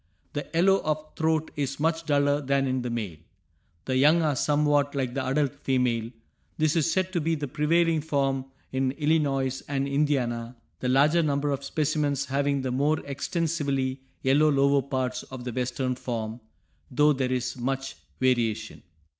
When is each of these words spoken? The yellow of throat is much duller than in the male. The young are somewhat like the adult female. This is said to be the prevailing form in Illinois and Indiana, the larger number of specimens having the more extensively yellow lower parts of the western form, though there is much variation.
The 0.33 0.49
yellow 0.51 0.81
of 0.81 1.15
throat 1.15 1.51
is 1.55 1.79
much 1.79 2.07
duller 2.07 2.41
than 2.41 2.65
in 2.65 2.81
the 2.81 2.89
male. 2.89 3.17
The 3.85 3.95
young 3.97 4.23
are 4.23 4.35
somewhat 4.35 4.95
like 4.95 5.13
the 5.13 5.23
adult 5.23 5.53
female. 5.63 6.09
This 6.57 6.75
is 6.75 6.91
said 6.91 7.13
to 7.13 7.21
be 7.21 7.35
the 7.35 7.47
prevailing 7.47 8.01
form 8.01 8.45
in 8.71 8.93
Illinois 8.93 9.61
and 9.67 9.87
Indiana, 9.87 10.55
the 10.79 10.89
larger 10.89 11.21
number 11.21 11.51
of 11.51 11.63
specimens 11.63 12.25
having 12.25 12.63
the 12.63 12.71
more 12.71 12.99
extensively 13.05 14.01
yellow 14.23 14.49
lower 14.49 14.81
parts 14.81 15.21
of 15.21 15.43
the 15.43 15.53
western 15.53 15.93
form, 15.93 16.39
though 16.89 17.13
there 17.13 17.31
is 17.31 17.55
much 17.55 17.95
variation. 18.19 18.81